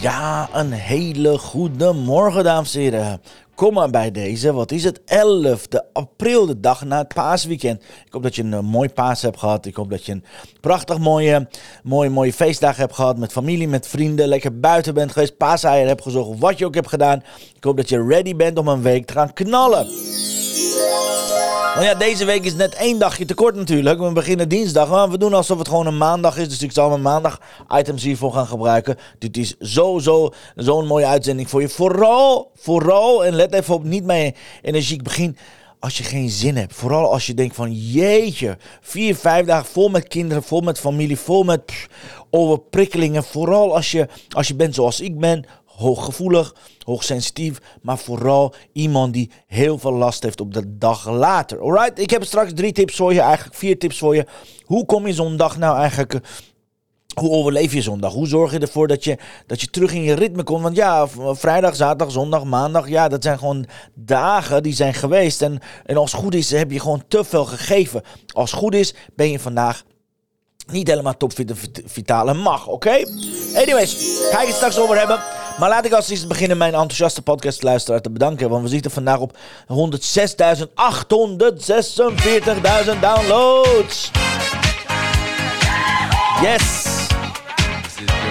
Ja, 0.00 0.48
een 0.52 0.72
hele 0.72 1.38
goede 1.38 1.92
morgen, 1.92 2.44
dames 2.44 2.74
en 2.74 2.80
heren. 2.80 3.20
Kom 3.54 3.74
maar 3.74 3.90
bij 3.90 4.10
deze. 4.10 4.52
Wat 4.52 4.72
is 4.72 4.84
het? 4.84 5.00
11 5.04 5.66
april, 5.92 6.46
de 6.46 6.60
dag 6.60 6.84
na 6.84 6.98
het 6.98 7.14
paasweekend. 7.14 7.82
Ik 7.82 8.12
hoop 8.12 8.22
dat 8.22 8.36
je 8.36 8.42
een 8.42 8.52
eh, 8.52 8.60
mooi 8.60 8.88
paas 8.88 9.22
hebt 9.22 9.38
gehad. 9.38 9.66
Ik 9.66 9.74
hoop 9.76 9.90
dat 9.90 10.06
je 10.06 10.12
een 10.12 10.24
prachtig 10.60 10.98
mooie, 10.98 11.48
mooie, 11.82 12.10
mooie 12.10 12.32
feestdag 12.32 12.76
hebt 12.76 12.94
gehad. 12.94 13.18
Met 13.18 13.32
familie, 13.32 13.68
met 13.68 13.86
vrienden. 13.86 14.28
Lekker 14.28 14.60
buiten 14.60 14.94
bent 14.94 15.12
geweest. 15.12 15.36
Paaseier 15.36 15.86
hebt 15.86 16.02
gezocht. 16.02 16.38
Wat 16.38 16.58
je 16.58 16.66
ook 16.66 16.74
hebt 16.74 16.88
gedaan. 16.88 17.22
Ik 17.56 17.64
hoop 17.64 17.76
dat 17.76 17.88
je 17.88 18.06
ready 18.06 18.36
bent 18.36 18.58
om 18.58 18.68
een 18.68 18.82
week 18.82 19.06
te 19.06 19.12
gaan 19.12 19.32
knallen. 19.32 19.86
Nou 21.80 21.92
ja, 21.92 21.98
deze 21.98 22.24
week 22.24 22.44
is 22.44 22.54
net 22.54 22.74
één 22.74 22.98
dagje 22.98 23.24
tekort 23.24 23.54
natuurlijk. 23.54 24.00
We 24.00 24.12
beginnen 24.12 24.48
dinsdag, 24.48 24.88
maar 24.88 25.10
we 25.10 25.18
doen 25.18 25.34
alsof 25.34 25.58
het 25.58 25.68
gewoon 25.68 25.86
een 25.86 25.96
maandag 25.96 26.36
is. 26.38 26.48
Dus 26.48 26.62
ik 26.62 26.72
zal 26.72 26.88
mijn 26.88 27.02
maandag 27.02 27.40
items 27.68 28.02
hiervoor 28.02 28.32
gaan 28.32 28.46
gebruiken. 28.46 28.96
Dit 29.18 29.36
is 29.36 29.54
sowieso 29.58 30.32
zo'n 30.56 30.86
mooie 30.86 31.06
uitzending 31.06 31.50
voor 31.50 31.60
je. 31.60 31.68
Vooral, 31.68 32.50
vooral, 32.54 33.24
en 33.24 33.34
let 33.34 33.52
even 33.52 33.74
op, 33.74 33.84
niet 33.84 34.04
mijn 34.04 34.34
energiek 34.62 35.02
begin 35.02 35.36
als 35.78 35.98
je 35.98 36.04
geen 36.04 36.30
zin 36.30 36.56
hebt. 36.56 36.74
Vooral 36.74 37.12
als 37.12 37.26
je 37.26 37.34
denkt 37.34 37.54
van 37.54 37.72
jeetje, 37.72 38.56
vier, 38.80 39.16
vijf 39.16 39.46
dagen 39.46 39.72
vol 39.72 39.88
met 39.88 40.08
kinderen, 40.08 40.42
vol 40.42 40.60
met 40.60 40.78
familie, 40.78 41.18
vol 41.18 41.42
met 41.42 41.66
pff, 41.66 41.88
overprikkelingen. 42.30 43.24
Vooral 43.24 43.74
als 43.74 43.90
je, 43.90 44.08
als 44.28 44.48
je 44.48 44.54
bent 44.54 44.74
zoals 44.74 45.00
ik 45.00 45.18
ben, 45.18 45.44
hooggevoelig, 45.80 46.54
hoogsensitief, 46.84 47.58
maar 47.82 47.98
vooral 47.98 48.54
iemand 48.72 49.12
die 49.12 49.30
heel 49.46 49.78
veel 49.78 49.92
last 49.92 50.22
heeft 50.22 50.40
op 50.40 50.54
de 50.54 50.76
dag 50.78 51.08
later. 51.08 51.60
Alright, 51.60 51.98
ik 51.98 52.10
heb 52.10 52.24
straks 52.24 52.52
drie 52.54 52.72
tips 52.72 52.96
voor 52.96 53.12
je, 53.12 53.20
eigenlijk 53.20 53.56
vier 53.56 53.78
tips 53.78 53.98
voor 53.98 54.14
je. 54.14 54.26
Hoe 54.64 54.84
kom 54.86 55.06
je 55.06 55.12
zo'n 55.12 55.36
dag 55.36 55.58
nou 55.58 55.78
eigenlijk... 55.78 56.14
eh, 56.14 56.20
hoe 57.14 57.30
overleef 57.30 57.72
je 57.72 57.82
zondag? 57.82 58.12
Hoe 58.12 58.26
zorg 58.26 58.52
je 58.52 58.58
ervoor 58.58 58.88
dat 58.88 59.04
je, 59.04 59.18
dat 59.46 59.60
je 59.60 59.66
terug 59.66 59.92
in 59.92 60.02
je 60.02 60.14
ritme 60.14 60.42
komt? 60.42 60.62
Want 60.62 60.76
ja, 60.76 61.08
vrijdag, 61.32 61.76
zaterdag, 61.76 62.10
zondag, 62.10 62.44
maandag, 62.44 62.88
ja, 62.88 63.08
dat 63.08 63.22
zijn 63.22 63.38
gewoon 63.38 63.66
dagen 63.94 64.62
die 64.62 64.74
zijn 64.74 64.94
geweest. 64.94 65.42
En, 65.42 65.58
en 65.86 65.96
als 65.96 66.12
goed 66.12 66.34
is, 66.34 66.50
heb 66.50 66.70
je 66.70 66.80
gewoon 66.80 67.02
te 67.08 67.24
veel 67.24 67.44
gegeven. 67.44 68.02
Als 68.34 68.52
goed 68.52 68.74
is, 68.74 68.94
ben 69.14 69.30
je 69.30 69.38
vandaag 69.38 69.82
niet 70.72 70.88
helemaal 70.88 71.16
topfit 71.16 71.50
en 71.50 71.56
vit- 71.56 71.82
vitaal 71.84 72.28
en 72.28 72.36
mag, 72.38 72.66
oké? 72.66 72.96
Anyways, 73.54 74.18
ga 74.30 74.40
ik 74.40 74.46
het 74.46 74.56
straks 74.56 74.78
over 74.78 74.98
hebben. 74.98 75.20
Maar 75.60 75.68
laat 75.68 75.84
ik 75.84 75.92
als 75.92 76.08
eerst 76.08 76.28
beginnen 76.28 76.56
mijn 76.56 76.72
enthousiaste 76.72 77.22
podcastluisteraar 77.22 78.00
te 78.00 78.10
bedanken. 78.10 78.48
Want 78.48 78.62
we 78.62 78.68
zitten 78.68 78.90
vandaag 78.90 79.18
op 79.18 79.36
106.846.000 79.68 79.74
downloads. 83.00 84.10
Yes! 86.42 86.88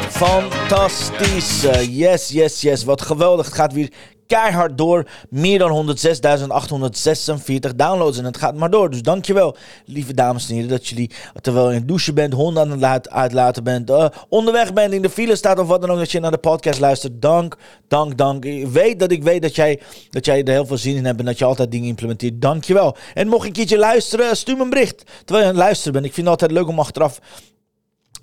Fantastisch. 0.09 1.61
Yes, 1.89 2.29
yes, 2.29 2.61
yes. 2.61 2.83
Wat 2.83 3.01
geweldig. 3.01 3.45
Het 3.45 3.55
gaat 3.55 3.73
weer 3.73 3.91
keihard 4.29 4.77
door. 4.77 5.05
Meer 5.29 5.59
dan 5.59 5.95
106.846 5.97 7.75
downloads. 7.75 8.17
En 8.17 8.25
het 8.25 8.37
gaat 8.37 8.55
maar 8.55 8.69
door. 8.69 8.89
Dus 8.89 9.01
dankjewel, 9.01 9.55
lieve 9.85 10.13
dames 10.13 10.49
en 10.49 10.53
heren. 10.53 10.69
Dat 10.69 10.87
jullie, 10.87 11.11
terwijl 11.41 11.65
je 11.65 11.71
in 11.71 11.79
het 11.79 11.87
douchen 11.87 12.13
bent, 12.13 12.33
honden 12.33 12.63
aan 12.63 12.93
het 12.93 13.09
uitlaten 13.09 13.63
bent, 13.63 13.89
eh, 13.89 14.05
onderweg 14.29 14.73
bent, 14.73 14.93
in 14.93 15.01
de 15.01 15.09
file 15.09 15.35
staat 15.35 15.59
of 15.59 15.67
wat 15.67 15.81
dan 15.81 15.91
ook, 15.91 15.97
dat 15.97 16.11
je 16.11 16.19
naar 16.19 16.31
de 16.31 16.37
podcast 16.37 16.79
luistert. 16.79 17.21
Dank, 17.21 17.57
dank, 17.87 18.17
dank. 18.17 18.45
Ik 18.45 18.67
weet 18.67 18.99
dat 18.99 19.11
ik 19.11 19.23
weet 19.23 19.41
dat 19.41 19.55
jij, 19.55 19.79
dat 20.09 20.25
jij 20.25 20.43
er 20.43 20.51
heel 20.51 20.65
veel 20.65 20.77
zin 20.77 20.95
in 20.95 21.05
hebt 21.05 21.19
en 21.19 21.25
dat 21.25 21.37
je 21.37 21.45
altijd 21.45 21.71
dingen 21.71 21.87
implementeert. 21.87 22.41
Dankjewel. 22.41 22.95
En 23.13 23.27
mocht 23.27 23.41
je 23.41 23.47
een 23.47 23.53
keertje 23.53 23.77
luisteren, 23.77 24.37
stuur 24.37 24.57
me 24.57 24.63
een 24.63 24.69
bericht. 24.69 25.03
Terwijl 25.25 25.39
je 25.39 25.51
aan 25.51 25.55
het 25.55 25.63
luisteren 25.63 25.93
bent. 25.93 26.05
Ik 26.05 26.13
vind 26.13 26.27
het 26.27 26.41
altijd 26.41 26.59
leuk 26.59 26.67
om 26.67 26.79
achteraf 26.79 27.19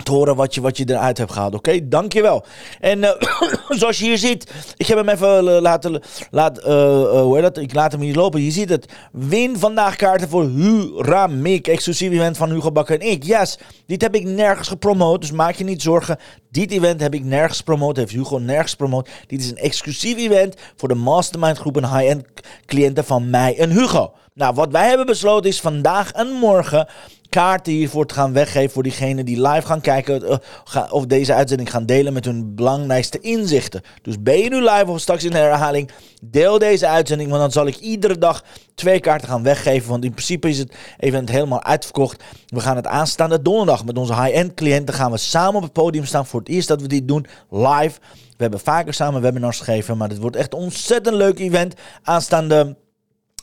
te 0.03 0.13
horen 0.13 0.37
wat 0.37 0.55
je, 0.55 0.61
wat 0.61 0.77
je 0.77 0.85
eruit 0.89 1.19
hebt 1.19 1.33
gehaald. 1.33 1.55
Oké, 1.55 1.89
dankjewel. 1.89 2.45
En 2.81 3.05
eh, 3.05 3.23
zoals 3.79 3.99
je 3.99 4.05
hier 4.05 4.19
ziet, 4.19 4.51
ik 4.77 4.87
heb 4.87 4.99
hem 4.99 5.09
even 5.09 5.39
eh, 5.39 5.61
laten, 5.61 6.03
laat, 6.31 6.59
eh, 6.59 7.21
hoe 7.21 7.35
heet 7.35 7.43
dat? 7.43 7.59
Ik 7.59 7.75
laat 7.75 7.93
hem 7.93 8.01
hier 8.01 8.15
lopen. 8.15 8.43
Je 8.43 8.51
ziet 8.51 8.69
het. 8.69 8.93
Win 9.13 9.59
vandaag 9.59 9.97
kaarten 9.97 10.29
voor 10.29 10.45
Huramik, 10.45 11.69
exclusief 11.69 12.13
event 12.13 12.37
van 12.37 12.51
Hugo 12.51 12.73
Bakker 12.73 13.01
en 13.01 13.11
ik. 13.11 13.23
Yes, 13.23 13.59
dit 13.87 14.03
heb 14.03 14.15
ik 14.15 14.25
nergens 14.25 14.69
gepromoot, 14.69 15.21
dus 15.21 15.33
maak 15.33 15.55
je 15.55 15.65
niet 15.65 15.83
zorgen. 15.83 16.19
Dit 16.51 16.71
event 16.71 17.01
heb 17.01 17.15
ik 17.15 17.25
nergens 17.25 17.59
gepromoot, 17.59 17.97
heeft 17.97 18.13
Hugo 18.13 18.39
nergens 18.39 18.71
gepromoot. 18.71 19.09
Dit 19.27 19.41
is 19.41 19.51
een 19.51 19.57
exclusief 19.57 20.17
event 20.17 20.55
voor 20.77 20.89
de 20.89 20.95
mastermind 20.95 21.59
groep 21.59 21.77
en 21.77 21.97
high-end 21.97 22.25
cliënten 22.67 23.05
van 23.05 23.31
mij 23.31 23.59
en 23.59 23.71
Hugo. 23.71 24.13
Nou, 24.37 24.55
wat 24.55 24.71
wij 24.71 24.89
hebben 24.89 25.07
besloten 25.07 25.51
is 25.51 25.61
vandaag 25.61 26.13
en 26.13 26.29
morgen 26.29 26.89
kaarten 27.37 27.73
hiervoor 27.73 28.07
te 28.07 28.15
gaan 28.15 28.33
weggeven 28.33 28.71
voor 28.71 28.83
diegenen 28.83 29.25
die 29.25 29.49
live 29.49 29.67
gaan 29.67 29.81
kijken 29.81 30.41
eh, 30.75 30.93
of 30.93 31.07
deze 31.07 31.35
uitzending 31.35 31.71
gaan 31.71 31.87
delen 31.87 32.13
met 32.13 32.25
hun 32.25 32.55
belangrijkste 32.55 33.21
inzichten. 33.21 33.83
Dus 34.03 34.23
ben 34.23 34.39
je 34.39 34.49
nu 34.49 34.61
live 34.61 34.87
of 34.87 35.01
straks 35.01 35.25
in 35.25 35.31
de 35.31 35.37
herhaling, 35.37 35.91
deel 36.23 36.59
deze 36.59 36.87
uitzending, 36.87 37.29
want 37.31 37.43
dan 37.43 37.53
zal 37.53 37.67
ik 37.67 37.77
iedere 37.77 38.19
dag 38.19 38.45
twee 38.75 39.01
kaarten 39.01 39.29
gaan 39.29 39.43
weggeven. 39.43 39.91
Want 39.91 40.05
in 40.05 40.11
principe 40.11 40.49
is 40.49 40.59
het 40.59 40.75
event 40.99 41.31
helemaal 41.31 41.63
uitverkocht. 41.63 42.23
We 42.47 42.61
gaan 42.61 42.77
het 42.77 42.87
aanstaande 42.87 43.43
donderdag 43.43 43.85
met 43.85 43.99
onze 43.99 44.23
high-end 44.23 44.55
cliënten 44.55 44.95
gaan 44.95 45.11
we 45.11 45.17
samen 45.17 45.55
op 45.55 45.63
het 45.63 45.73
podium 45.73 46.05
staan 46.05 46.27
voor 46.27 46.41
het 46.41 46.49
eerst 46.49 46.69
dat 46.69 46.81
we 46.81 46.89
dit 46.89 47.09
doen 47.09 47.27
live. 47.51 47.99
We 48.11 48.43
hebben 48.43 48.61
vaker 48.61 48.95
samen 48.95 49.23
webinars 49.23 49.59
gegeven, 49.59 49.97
maar 49.97 50.09
dit 50.09 50.19
wordt 50.19 50.37
echt 50.37 50.53
een 50.53 50.59
ontzettend 50.59 51.17
leuk 51.17 51.39
event 51.39 51.75
aanstaande 52.03 52.77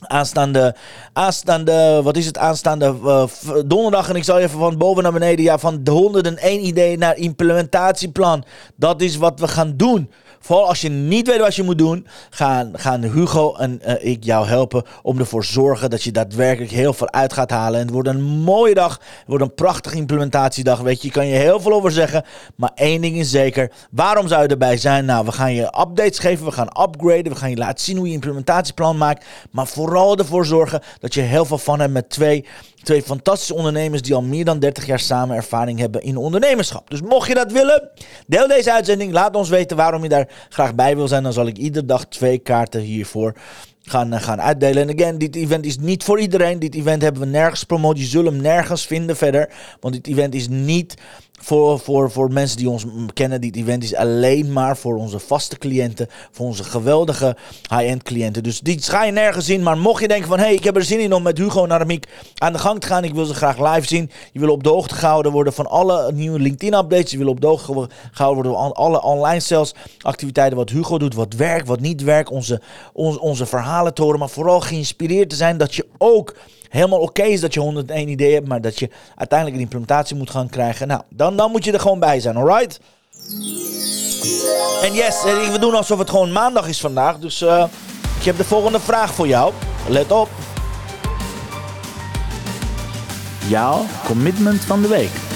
Aanstaande, 0.08 0.75
aanstaande, 1.14 2.02
wat 2.03 2.18
is 2.18 2.25
het? 2.25 2.38
Aanstaande 2.38 2.86
eh, 2.86 3.24
donderdag. 3.66 4.09
En 4.09 4.16
ik 4.16 4.24
zal 4.24 4.38
even 4.38 4.59
van 4.59 4.78
boven 4.78 5.03
naar 5.03 5.12
beneden. 5.12 5.46
Ja, 5.46 5.58
van 5.58 5.84
de 5.84 5.91
101 5.91 6.66
idee 6.66 6.97
naar 6.97 7.18
implementatieplan. 7.18 8.44
Dat 8.75 9.02
is 9.02 9.18
wat 9.18 9.40
we 9.40 9.47
gaan 9.47 9.74
doen. 9.78 10.09
Vooral 10.44 10.68
als 10.68 10.81
je 10.81 10.90
niet 10.90 11.28
weet 11.28 11.40
wat 11.40 11.56
je 11.56 11.63
moet 11.63 11.78
doen, 11.78 12.08
gaan, 12.30 12.72
gaan 12.75 13.03
Hugo 13.03 13.56
en 13.56 13.81
eh, 13.81 14.12
ik 14.12 14.24
jou 14.24 14.47
helpen 14.47 14.84
om 15.02 15.19
ervoor 15.19 15.46
zorgen 15.46 15.90
dat 15.90 16.03
je 16.03 16.12
daadwerkelijk 16.12 16.72
heel 16.72 16.94
veel 16.94 17.12
uit 17.12 17.34
gaat 17.34 17.50
halen. 17.50 17.80
En 17.80 17.86
het 17.86 17.94
wordt 17.94 18.08
een 18.08 18.22
mooie 18.24 18.74
dag. 18.74 18.92
Het 18.92 19.28
wordt 19.28 19.44
een 19.44 19.53
prachtige 19.53 19.96
implementatiedag. 19.96 20.80
Weet 20.80 21.02
je, 21.02 21.08
je 21.08 21.13
kan 21.13 21.28
je 21.28 21.36
heel 21.36 21.59
veel 21.59 21.74
over 21.74 21.92
zeggen. 21.92 22.24
Maar 22.56 22.72
één 22.75 23.02
ding 23.02 23.16
is 23.16 23.30
zeker. 23.30 23.72
Waarom 23.92 24.28
zou 24.28 24.42
je 24.42 24.47
erbij 24.47 24.78
zijn? 24.78 25.06
Nou, 25.06 25.25
we 25.25 25.31
gaan 25.31 25.53
je 25.53 25.63
updates 25.63 26.19
geven. 26.19 26.46
We 26.46 26.52
gaan 26.52 26.81
upgraden. 26.81 27.31
We 27.31 27.36
gaan 27.36 27.50
je 27.50 27.58
laten 27.58 27.84
zien 27.84 27.97
hoe 27.97 28.08
je 28.08 28.13
implementatieplan 28.13 28.97
maakt. 28.97 29.25
Maar 29.52 29.68
vooral 29.68 29.93
ervoor 29.96 30.46
zorgen 30.46 30.81
dat 31.00 31.14
je 31.14 31.22
heel 31.22 31.46
veel 31.46 31.58
van 31.58 31.80
hebt 31.80 31.94
met 31.94 32.09
twee, 32.09 32.46
twee 32.84 33.02
fantastische 33.02 33.54
ondernemers 33.54 34.02
die 34.02 34.16
al 34.16 34.22
meer 34.22 34.46
dan 34.46 34.59
30 34.59 34.86
jaar 34.86 35.00
samen 35.00 35.36
ervaring 35.36 35.80
hebben 35.80 36.02
in 36.02 36.18
ondernemerschap. 36.18 36.90
Dus 36.90 37.02
mocht 37.02 37.28
je 37.28 37.34
dat 37.34 37.52
willen, 37.52 37.90
deel 38.28 38.48
deze 38.48 38.74
uitzending. 38.74 39.12
Laat 39.12 39.36
ons 39.36 39.50
weten 39.50 39.78
waarom 39.78 40.04
je 40.04 40.09
daar 40.09 40.30
graag 40.50 40.76
bij 40.76 40.96
wil 40.96 41.08
zijn. 41.08 41.24
Dan 41.24 41.34
zal 41.34 41.48
ik 41.48 41.58
iedere 41.58 41.86
dag 41.86 42.06
twee 42.06 42.38
kaarten 42.38 42.81
hiervoor 42.81 43.34
gaan, 43.84 44.14
eh, 44.14 44.22
gaan 44.22 44.42
uitdelen. 44.42 44.90
En 44.90 45.00
again, 45.00 45.18
dit 45.18 45.36
event 45.36 45.66
is 45.66 45.78
niet 45.78 46.04
voor 46.04 46.19
iedereen. 46.19 46.60
Dit 46.60 46.75
event 46.75 47.01
hebben 47.01 47.22
we 47.22 47.28
nergens 47.28 47.60
gepromoot. 47.60 47.98
Je 47.98 48.06
zult 48.06 48.25
hem 48.25 48.42
nergens 48.42 48.86
vinden 48.86 49.16
verder. 49.16 49.50
Want 49.80 49.94
dit 49.94 50.07
event 50.07 50.36
is 50.36 50.48
niet 50.48 50.95
voor, 51.44 51.80
voor, 51.80 52.12
voor 52.12 52.31
mensen 52.31 52.57
die 52.57 52.69
ons 52.69 52.86
kennen. 53.13 53.42
Dit 53.42 53.56
event 53.56 53.84
is 53.84 53.95
alleen 53.95 54.54
maar 54.54 54.78
voor 54.78 54.95
onze 54.95 55.19
vaste 55.19 55.57
cliënten. 55.57 56.07
Voor 56.31 56.45
onze 56.45 56.63
geweldige 56.63 57.36
high-end 57.69 58.04
cliënten. 58.04 58.44
Dus 58.44 58.60
die 58.60 58.81
ga 58.81 59.04
je 59.04 59.12
nergens 59.12 59.45
zien. 59.45 59.63
Maar 59.63 59.78
mocht 59.78 60.01
je 60.01 60.07
denken 60.07 60.28
van... 60.28 60.38
Hé, 60.38 60.44
hey, 60.44 60.54
ik 60.54 60.63
heb 60.63 60.75
er 60.75 60.84
zin 60.84 61.00
in 61.00 61.13
om 61.13 61.24
met 61.24 61.38
Hugo 61.38 61.63
en 61.63 61.72
Aramiek 61.72 62.07
aan 62.38 62.54
de 62.54 62.60
gang 62.60 62.80
te 62.80 62.88
gaan. 62.88 63.04
Ik 63.04 63.13
wil 63.13 63.25
ze 63.25 63.34
graag 63.34 63.74
live 63.74 63.88
zien. 63.88 64.12
Je 64.31 64.40
wil 64.40 64.51
op 64.51 64.63
de 64.63 64.69
hoogte 64.69 64.95
gehouden 64.95 65.31
worden 65.31 65.54
van 65.54 65.68
alle 65.68 66.12
nieuwe 66.12 66.40
LinkedIn-updates. 66.40 67.12
Je 67.12 67.18
wil 67.18 67.28
op 67.28 67.42
de 67.42 67.48
hoogte 67.48 67.74
ge- 67.74 67.88
gehouden 68.12 68.44
worden 68.44 68.62
van 68.62 68.74
alle 68.74 69.01
online 69.01 69.40
sales 69.40 69.74
activiteiten. 70.01 70.57
Wat 70.57 70.69
Hugo 70.69 70.98
doet, 70.98 71.16
wat 71.16 71.34
werkt, 71.34 71.68
wat 71.68 71.80
niet 71.80 72.04
werkt. 72.04 72.30
Onze, 72.30 72.62
onze, 72.94 73.19
onze 73.19 73.45
verhalen 73.45 73.94
te 73.94 74.01
horen. 74.01 74.19
Maar 74.19 74.30
vooral 74.30 74.62
geïnspireerd 74.62 75.30
te 75.30 75.36
zijn 75.36 75.57
dat 75.57 75.75
je 75.75 75.86
ook 75.98 76.36
helemaal 76.74 77.00
oké 77.00 77.24
is 77.24 77.42
dat 77.42 77.54
je 77.54 77.60
101 77.60 78.08
ideeën 78.08 78.34
hebt, 78.34 78.48
maar 78.48 78.62
dat 78.62 78.80
je 78.80 78.90
uiteindelijk 79.16 79.58
een 79.58 79.64
implementatie 79.64 80.16
moet 80.16 80.30
gaan 80.30 80.50
krijgen. 80.50 80.88
Nou, 80.88 81.02
dan, 81.10 81.36
dan 81.36 81.52
moet 81.52 81.66
je 81.66 81.72
er 81.72 81.80
gewoon 81.80 82.00
bij 82.00 82.20
zijn, 82.20 82.36
alright? 82.36 82.80
En 84.81 84.94
yes, 84.94 85.24
we 85.52 85.58
doen 85.60 85.75
alsof 85.75 86.00
het 86.00 86.10
gewoon 86.10 86.31
maandag 86.31 86.68
is 86.68 86.80
vandaag, 86.80 87.20
dus 87.20 87.42
eh, 87.42 87.66
ik 88.20 88.25
heb 88.25 88.38
de 88.38 88.44
volgende 88.44 88.80
vraag 88.80 89.14
voor 89.14 89.28
jou. 89.28 89.54
Let 89.88 90.12
op. 90.12 90.30
Jouw 93.48 93.86
commitment 94.06 94.62
van 94.62 94.81
de 94.81 94.88
week. 94.88 95.32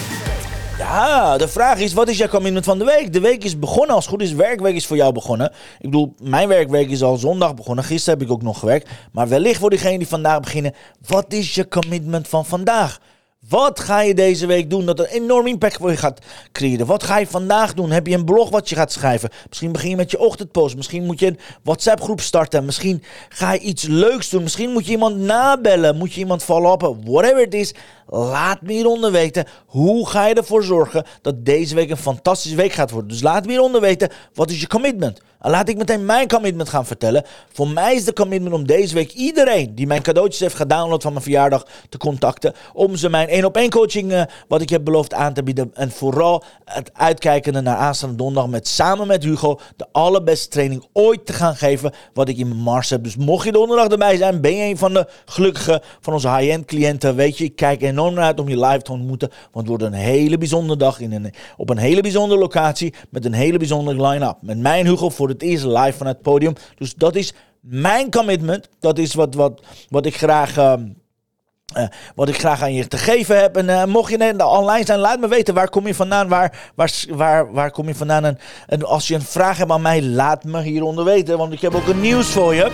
Ja, 0.78 1.38
de 1.38 1.48
vraag 1.48 1.80
is, 1.80 1.94
wat 1.94 2.08
is 2.08 2.18
jouw 2.18 2.28
commitment 2.28 2.66
van 2.66 2.78
de 2.78 2.86
week? 2.86 3.14
De 3.14 3.20
week 3.20 3.44
is 3.44 3.60
begonnen, 3.60 3.96
als 3.96 4.06
het 4.06 4.14
goed 4.14 4.24
is, 4.24 4.34
werkweek 4.34 4.76
is 4.76 4.86
voor 4.86 4.98
jou 4.98 5.14
begonnen. 5.14 5.52
Ik 5.80 5.90
bedoel, 5.90 6.16
mijn 6.22 6.48
werkweek 6.48 6.90
is 6.90 7.04
al 7.04 7.18
zondag 7.18 7.56
begonnen. 7.56 7.84
Gisteren 7.84 8.20
heb 8.20 8.28
ik 8.28 8.34
ook 8.34 8.42
nog 8.42 8.60
gewerkt. 8.60 8.90
Maar 9.12 9.28
wellicht 9.28 9.60
voor 9.60 9.70
diegenen 9.70 9.98
die 9.98 10.08
vandaag 10.08 10.40
beginnen, 10.40 10.74
wat 11.08 11.34
is 11.34 11.56
je 11.56 11.68
commitment 11.68 12.28
van 12.28 12.46
vandaag? 12.46 13.00
Wat 13.50 13.80
ga 13.80 14.02
je 14.02 14.14
deze 14.14 14.46
week 14.46 14.70
doen 14.70 14.86
dat 14.86 15.00
een 15.00 15.06
enorm 15.06 15.48
impact 15.48 15.78
voor 15.78 15.90
je 15.92 15.98
gaat 15.98 16.22
creëren? 16.52 16.86
Wat 16.86 17.04
ga 17.04 17.18
je 17.18 17.28
vandaag 17.28 17.74
doen? 17.74 17.92
Heb 17.92 18.08
je 18.08 18.16
een 18.16 18.26
blog 18.26 18.50
wat 18.50 18.70
je 18.70 18.76
gaat 18.76 18.92
schrijven? 18.92 19.30
Misschien 19.48 19.72
begin 19.72 19.90
je 19.90 19.96
met 19.96 20.12
je 20.12 20.20
ochtendpost. 20.20 20.76
Misschien 20.76 21.04
moet 21.06 21.20
je 21.20 21.28
een 21.28 21.40
WhatsApp 21.64 22.02
groep 22.02 22.22
starten. 22.22 22.66
Misschien 22.66 23.04
ga 23.30 23.54
je 23.54 23.60
iets 23.60 23.84
leuks 23.84 24.30
doen. 24.30 24.44
Misschien 24.44 24.72
moet 24.72 24.86
je 24.86 24.92
iemand 24.92 25.18
nabellen. 25.18 25.98
Moet 25.98 26.14
je 26.14 26.20
iemand 26.20 26.44
follow-uppen. 26.44 27.12
Whatever 27.12 27.42
it 27.42 27.54
is. 27.54 27.74
Laat 28.08 28.62
me 28.62 28.72
hieronder 28.72 29.12
weten. 29.12 29.46
Hoe 29.66 30.10
ga 30.10 30.28
je 30.28 30.34
ervoor 30.34 30.64
zorgen 30.64 31.06
dat 31.22 31.46
deze 31.46 31.76
week 31.76 31.90
een 31.90 31.98
fantastische 31.98 32.58
week 32.58 32.72
gaat 32.72 32.92
worden? 32.92 33.10
Dus 33.10 33.22
laat 33.22 33.46
me 33.46 33.52
hieronder 33.52 33.82
weten. 33.82 34.10
Wat 34.34 34.50
is 34.50 34.60
je 34.60 34.68
commitment? 34.68 35.22
En 35.40 35.52
laat 35.52 35.70
ik 35.70 35.78
meteen 35.78 36.06
mijn 36.06 36.28
commitment 36.28 36.70
gaan 36.70 36.86
vertellen. 36.86 37.24
Voor 37.54 37.68
mij 37.68 37.96
is 37.96 38.04
de 38.04 38.14
commitment 38.14 38.54
om 38.54 38.68
deze 38.68 38.94
week 38.94 39.12
iedereen 39.12 39.76
die 39.76 39.88
mijn 39.88 40.02
cadeautjes 40.02 40.40
heeft 40.40 40.56
gedownload 40.56 41.02
van 41.02 41.12
mijn 41.12 41.24
verjaardag 41.24 41.66
te 41.90 41.98
contacten. 41.98 42.54
Om 42.74 42.96
ze 42.96 43.10
mijn 43.10 43.28
één 43.28 43.46
op 43.46 43.58
één 43.58 43.70
coaching, 43.70 44.12
uh, 44.12 44.22
wat 44.48 44.62
ik 44.62 44.70
heb 44.70 44.84
beloofd 44.84 45.14
aan 45.14 45.34
te 45.34 45.44
bieden. 45.44 45.72
En 45.74 45.92
vooral 45.92 46.44
het 46.66 46.92
uitkijkende 46.94 47.62
naar 47.62 47.76
aanstaande 47.76 48.16
donderdag 48.16 48.52
met 48.52 48.68
samen 48.68 49.08
met 49.08 49.24
Hugo 49.24 49.60
de 49.76 49.86
allerbeste 49.92 50.48
training 50.48 50.86
ooit 50.94 51.26
te 51.26 51.34
gaan 51.34 51.56
geven. 51.56 51.94
Wat 52.14 52.30
ik 52.30 52.38
in 52.38 52.56
mars 52.56 52.90
heb. 52.90 53.04
Dus 53.04 53.16
mocht 53.16 53.46
je 53.46 53.52
donderdag 53.52 53.88
erbij 53.88 54.18
zijn, 54.18 54.42
ben 54.42 54.56
je 54.56 54.64
een 54.64 54.78
van 54.78 54.94
de 54.94 55.08
gelukkigen 55.26 55.82
van 56.02 56.14
onze 56.14 56.30
high-end 56.30 56.66
cliënten. 56.66 57.16
Weet 57.16 57.38
je, 57.38 57.44
ik 57.44 57.56
kijk 57.56 57.82
enorm 57.98 58.40
om 58.40 58.50
je 58.50 58.60
live 58.60 58.82
te 58.82 58.92
ontmoeten. 58.92 59.30
Want 59.30 59.68
het 59.68 59.68
wordt 59.68 59.84
een 59.84 60.00
hele 60.00 60.38
bijzondere 60.38 60.80
dag 60.80 61.00
in 61.00 61.12
een, 61.12 61.34
op 61.58 61.70
een 61.70 61.78
hele 61.78 62.02
bijzondere 62.02 62.40
locatie. 62.40 62.94
Met 63.10 63.26
een 63.26 63.34
hele 63.34 63.58
bijzondere 63.58 64.08
line-up. 64.08 64.38
Met 64.42 64.58
mij 64.58 64.80
en 64.80 64.86
Hugo 64.86 65.10
voor 65.10 65.30
het 65.30 65.42
eerst 65.42 65.66
live 65.66 65.98
van 65.98 66.08
het 66.08 66.22
podium. 66.22 66.54
Dus 66.76 66.96
dat 66.96 67.16
is 67.16 67.34
mijn 67.60 68.12
commitment. 68.12 68.70
Dat 68.80 68.98
is 68.98 69.14
wat, 69.14 69.36
wat, 69.36 69.62
wat 69.90 70.06
ik 70.06 70.18
graag. 70.18 70.58
Uh, 70.58 70.74
uh, 71.78 71.88
wat 72.16 72.30
ik 72.30 72.40
graag 72.40 72.62
aan 72.62 72.74
je 72.74 72.88
te 72.88 72.98
geven 72.98 73.40
heb. 73.40 73.58
En 73.58 73.68
uh, 73.68 73.86
mocht 73.86 74.12
je 74.12 74.18
net 74.18 74.44
online 74.44 74.86
zijn, 74.86 75.00
laat 75.00 75.20
me 75.20 75.28
weten 75.28 75.54
waar 75.54 75.70
kom 75.70 75.88
je 75.88 75.96
vandaan. 75.96 76.28
Waar, 76.28 76.72
waar, 76.76 76.92
waar, 77.10 77.52
waar 77.52 77.72
kom 77.72 77.88
je 77.88 77.96
vandaan? 77.96 78.26
En, 78.26 78.38
en 78.68 78.84
als 78.84 79.08
je 79.08 79.16
een 79.16 79.22
vraag 79.22 79.58
hebt 79.58 79.72
aan 79.72 79.82
mij, 79.82 80.04
laat 80.04 80.44
me 80.44 80.62
hieronder 80.62 81.04
weten. 81.04 81.38
Want 81.38 81.54
ik 81.54 81.62
heb 81.62 81.76
ook 81.76 81.88
een 81.88 82.02
nieuws 82.02 82.28
voor 82.28 82.54
je. 82.54 82.72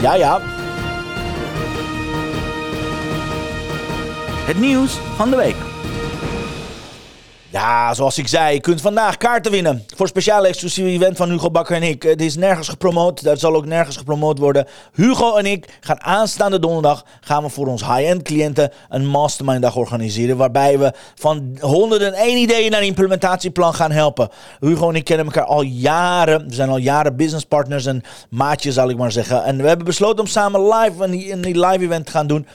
Ja, 0.00 0.14
ja. 0.14 0.59
Het 4.50 4.60
nieuws 4.60 4.98
van 5.16 5.30
de 5.30 5.36
week. 5.36 5.56
Ja, 7.50 7.94
zoals 7.94 8.18
ik 8.18 8.28
zei, 8.28 8.54
je 8.54 8.60
kunt 8.60 8.80
vandaag 8.80 9.16
kaarten 9.16 9.52
winnen 9.52 9.84
voor 9.96 10.08
speciale 10.08 10.48
exclusieve 10.48 10.90
event 10.90 11.16
van 11.16 11.30
Hugo 11.30 11.50
Bakker 11.50 11.76
en 11.76 11.82
ik. 11.82 12.02
Het 12.02 12.22
is 12.22 12.36
nergens 12.36 12.68
gepromoot, 12.68 13.22
dat 13.22 13.40
zal 13.40 13.54
ook 13.54 13.66
nergens 13.66 13.96
gepromoot 13.96 14.38
worden. 14.38 14.66
Hugo 14.92 15.36
en 15.36 15.46
ik 15.46 15.78
gaan 15.80 16.02
aanstaande 16.02 16.58
donderdag 16.58 17.04
gaan 17.20 17.42
we 17.42 17.48
voor 17.48 17.66
ons 17.66 17.84
high-end 17.84 18.22
cliënten 18.22 18.72
een 18.88 19.06
mastermind 19.06 19.62
dag 19.62 19.76
organiseren. 19.76 20.36
Waarbij 20.36 20.78
we 20.78 20.92
van 21.14 21.56
101 21.60 22.36
ideeën 22.36 22.70
naar 22.70 22.80
een 22.80 22.86
implementatieplan 22.86 23.74
gaan 23.74 23.92
helpen. 23.92 24.28
Hugo 24.60 24.88
en 24.88 24.94
ik 24.94 25.04
kennen 25.04 25.26
elkaar 25.26 25.44
al 25.44 25.62
jaren. 25.62 26.48
We 26.48 26.54
zijn 26.54 26.68
al 26.68 26.76
jaren 26.76 27.16
businesspartners 27.16 27.86
en 27.86 28.02
maatjes 28.30 28.74
zal 28.74 28.90
ik 28.90 28.96
maar 28.96 29.12
zeggen. 29.12 29.44
En 29.44 29.56
we 29.56 29.68
hebben 29.68 29.86
besloten 29.86 30.20
om 30.20 30.26
samen 30.26 30.68
live 30.68 31.04
een, 31.04 31.32
een 31.32 31.60
live 31.60 31.84
event 31.84 32.06
te 32.06 32.12
gaan 32.12 32.26
doen 32.26 32.46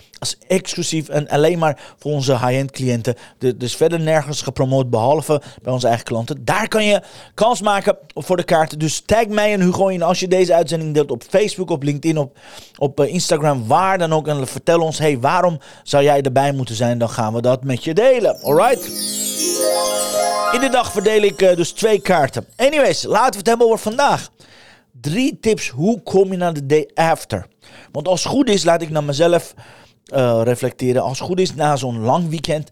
exclusief 0.47 1.09
en 1.09 1.27
alleen 1.27 1.59
maar 1.59 1.79
voor 1.97 2.11
onze 2.11 2.31
high-end 2.31 2.71
cliënten. 2.71 3.15
Dus 3.57 3.75
verder 3.75 3.99
nergens 3.99 4.41
gepromoot, 4.41 4.89
behalve 4.89 5.41
bij 5.61 5.73
onze 5.73 5.87
eigen 5.87 6.05
klanten. 6.05 6.45
Daar 6.45 6.67
kan 6.67 6.85
je 6.85 7.01
kans 7.33 7.61
maken 7.61 7.97
voor 8.13 8.37
de 8.37 8.43
kaarten. 8.43 8.79
Dus 8.79 9.01
tag 9.05 9.27
mij 9.27 9.53
en 9.53 9.61
Hugo 9.61 9.87
in 9.87 10.01
als 10.01 10.19
je 10.19 10.27
deze 10.27 10.53
uitzending 10.53 10.93
deelt 10.93 11.11
op 11.11 11.23
Facebook, 11.29 11.69
op 11.69 11.83
LinkedIn, 11.83 12.17
op, 12.17 12.37
op 12.77 12.99
eh, 12.99 13.13
Instagram, 13.13 13.67
waar 13.67 13.97
dan 13.97 14.13
ook. 14.13 14.27
En 14.27 14.47
vertel 14.47 14.79
ons, 14.79 14.99
hey, 14.99 15.19
waarom 15.19 15.59
zou 15.83 16.03
jij 16.03 16.21
erbij 16.21 16.51
moeten 16.51 16.75
zijn? 16.75 16.97
Dan 16.97 17.09
gaan 17.09 17.33
we 17.33 17.41
dat 17.41 17.63
met 17.63 17.83
je 17.83 17.93
delen. 17.93 18.41
Alright? 18.41 18.85
In 20.51 20.61
de 20.61 20.69
dag 20.71 20.91
verdeel 20.91 21.21
ik 21.21 21.41
uh, 21.41 21.55
dus 21.55 21.71
twee 21.71 21.99
kaarten. 21.99 22.45
Anyways, 22.55 23.03
laten 23.03 23.31
we 23.31 23.37
het 23.37 23.47
hebben 23.47 23.67
over 23.67 23.79
vandaag. 23.79 24.29
Drie 25.01 25.39
tips, 25.39 25.69
hoe 25.69 26.01
kom 26.01 26.31
je 26.31 26.37
naar 26.37 26.53
de 26.53 26.65
day 26.65 26.89
after? 26.93 27.47
Want 27.91 28.07
als 28.07 28.23
het 28.23 28.31
goed 28.31 28.49
is, 28.49 28.63
laat 28.63 28.81
ik 28.81 28.89
naar 28.89 29.03
mezelf 29.03 29.53
uh, 30.13 30.41
reflecteren. 30.43 31.01
Als 31.01 31.19
het 31.19 31.27
goed 31.27 31.39
is, 31.39 31.55
na 31.55 31.75
zo'n 31.75 31.99
lang 31.99 32.29
weekend. 32.29 32.69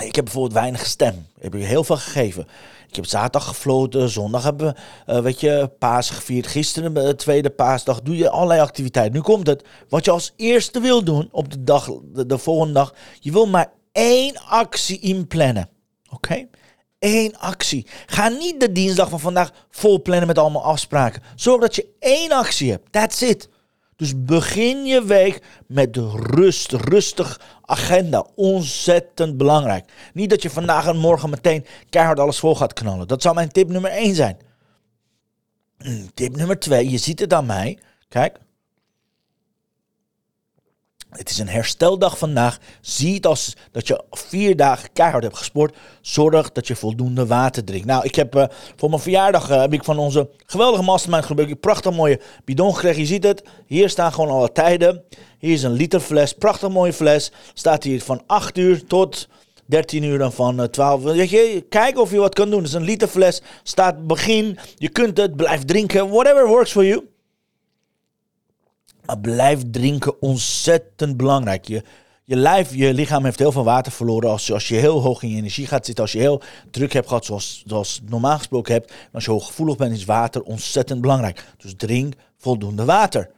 Ik 0.00 0.14
heb 0.14 0.24
bijvoorbeeld 0.24 0.54
weinig 0.54 0.86
stem. 0.86 1.26
Ik 1.36 1.42
heb 1.42 1.52
heel 1.52 1.84
veel 1.84 1.96
gegeven. 1.96 2.46
Ik 2.88 2.96
heb 2.96 3.06
zaterdag 3.06 3.44
gefloten, 3.48 4.08
zondag 4.08 4.42
hebben 4.42 4.74
we, 5.06 5.12
uh, 5.12 5.20
weet 5.20 5.40
je, 5.40 5.70
paas 5.78 6.10
gevierd. 6.10 6.46
Gisteren, 6.46 6.94
de 6.94 7.14
tweede 7.14 7.50
paasdag, 7.50 8.02
doe 8.02 8.16
je 8.16 8.30
allerlei 8.30 8.60
activiteiten. 8.60 9.14
Nu 9.14 9.20
komt 9.20 9.46
het, 9.46 9.64
wat 9.88 10.04
je 10.04 10.10
als 10.10 10.32
eerste 10.36 10.80
wil 10.80 11.04
doen 11.04 11.28
op 11.32 11.50
de 11.50 11.64
dag, 11.64 11.90
de, 12.02 12.26
de 12.26 12.38
volgende 12.38 12.72
dag. 12.72 12.94
Je 13.20 13.32
wil 13.32 13.46
maar 13.46 13.72
één 13.92 14.40
actie 14.48 14.98
inplannen. 14.98 15.68
Oké? 16.10 16.46
Eén 16.98 17.38
actie. 17.38 17.86
Ga 18.06 18.28
niet 18.28 18.60
de 18.60 18.72
dinsdag 18.72 19.08
van 19.08 19.20
vandaag 19.20 19.52
vol 19.70 20.02
plannen 20.02 20.26
met 20.26 20.38
allemaal 20.38 20.64
afspraken. 20.64 21.22
Zorg 21.34 21.60
dat 21.60 21.74
je 21.74 21.86
één 21.98 22.32
actie 22.32 22.70
hebt. 22.70 22.92
That's 22.92 23.20
it. 23.20 23.48
Dus 23.98 24.24
begin 24.24 24.86
je 24.86 25.04
week 25.04 25.42
met 25.66 25.96
rust, 25.96 26.72
rustig 26.72 27.40
agenda. 27.62 28.26
Ontzettend 28.34 29.36
belangrijk. 29.36 29.92
Niet 30.12 30.30
dat 30.30 30.42
je 30.42 30.50
vandaag 30.50 30.86
en 30.86 30.96
morgen 30.96 31.30
meteen 31.30 31.66
keihard 31.88 32.18
alles 32.18 32.38
vol 32.38 32.56
gaat 32.56 32.72
knallen. 32.72 33.08
Dat 33.08 33.22
zou 33.22 33.34
mijn 33.34 33.48
tip 33.48 33.68
nummer 33.68 33.90
1 33.90 34.14
zijn. 34.14 34.36
Tip 36.14 36.36
nummer 36.36 36.58
2, 36.58 36.90
je 36.90 36.98
ziet 36.98 37.20
het 37.20 37.32
aan 37.32 37.46
mij. 37.46 37.78
Kijk, 38.08 38.38
het 41.10 41.30
is 41.30 41.38
een 41.38 41.48
hersteldag 41.48 42.18
vandaag. 42.18 42.58
Zie 42.80 43.14
het 43.14 43.26
als 43.26 43.56
dat 43.72 43.86
je 43.86 44.02
vier 44.10 44.56
dagen 44.56 44.88
keihard 44.92 45.22
hebt 45.22 45.36
gesport. 45.36 45.76
Zorg 46.00 46.52
dat 46.52 46.66
je 46.66 46.76
voldoende 46.76 47.26
water 47.26 47.64
drinkt. 47.64 47.86
Nou, 47.86 48.04
ik 48.04 48.14
heb 48.14 48.36
uh, 48.36 48.44
voor 48.76 48.88
mijn 48.88 49.02
verjaardag 49.02 49.50
uh, 49.50 49.60
heb 49.60 49.72
ik 49.72 49.84
van 49.84 49.98
onze 49.98 50.28
geweldige 50.46 50.82
mastermind 50.82 51.24
groep 51.24 51.38
een 51.38 51.60
prachtig 51.60 51.92
mooie 51.92 52.20
bidon 52.44 52.74
gekregen. 52.74 53.00
Je 53.00 53.06
ziet 53.06 53.24
het. 53.24 53.42
Hier 53.66 53.88
staan 53.88 54.12
gewoon 54.12 54.30
alle 54.30 54.52
tijden. 54.52 55.02
Hier 55.38 55.52
is 55.52 55.62
een 55.62 55.72
liter 55.72 56.00
fles. 56.00 56.32
Prachtig 56.32 56.68
mooie 56.68 56.92
fles. 56.92 57.32
Staat 57.54 57.84
hier 57.84 58.02
van 58.02 58.22
8 58.26 58.58
uur 58.58 58.86
tot 58.86 59.28
13 59.66 60.02
uur 60.02 60.18
dan 60.18 60.32
van 60.32 60.60
uh, 60.60 60.66
12. 60.66 61.02
Weet 61.02 61.30
je, 61.30 61.64
kijk 61.68 61.98
of 61.98 62.10
je 62.10 62.18
wat 62.18 62.34
kan 62.34 62.50
doen. 62.50 62.58
Het 62.58 62.68
is 62.68 62.74
een 62.74 62.82
liter 62.82 63.08
fles. 63.08 63.42
Staat 63.62 64.06
begin. 64.06 64.58
Je 64.76 64.88
kunt 64.88 65.16
het. 65.16 65.36
Blijf 65.36 65.64
drinken. 65.64 66.08
Whatever 66.08 66.46
works 66.46 66.72
for 66.72 66.84
you. 66.84 67.04
Maar 69.08 69.18
blijf 69.18 69.62
drinken, 69.70 70.22
ontzettend 70.22 71.16
belangrijk. 71.16 71.68
Je, 71.68 71.82
je 72.24 72.36
lijf, 72.36 72.74
je 72.74 72.94
lichaam 72.94 73.24
heeft 73.24 73.38
heel 73.38 73.52
veel 73.52 73.64
water 73.64 73.92
verloren 73.92 74.30
als, 74.30 74.52
als 74.52 74.68
je 74.68 74.74
heel 74.74 75.00
hoog 75.00 75.22
in 75.22 75.28
je 75.28 75.36
energie 75.36 75.66
gaat 75.66 75.86
zitten. 75.86 76.04
Als 76.04 76.12
je 76.12 76.18
heel 76.18 76.42
druk 76.70 76.92
hebt 76.92 77.08
gehad, 77.08 77.24
zoals, 77.24 77.62
zoals 77.66 78.00
normaal 78.08 78.36
gesproken 78.36 78.72
hebt. 78.72 78.92
als 79.12 79.24
je 79.24 79.30
hooggevoelig 79.30 79.76
bent, 79.76 79.96
is 79.96 80.04
water 80.04 80.42
ontzettend 80.42 81.00
belangrijk. 81.00 81.44
Dus 81.56 81.74
drink 81.76 82.14
voldoende 82.36 82.84
water. 82.84 83.30